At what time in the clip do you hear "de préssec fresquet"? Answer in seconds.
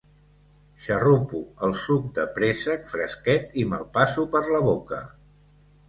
2.17-3.57